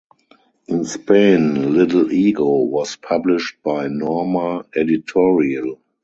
[0.65, 5.79] In Spain, Little Ego was published by Norma Editorial.